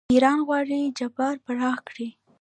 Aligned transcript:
ایران 0.13 0.39
غواړي 0.47 0.79
چابهار 0.97 1.35
پراخ 1.45 1.77
کړي. 1.87 2.07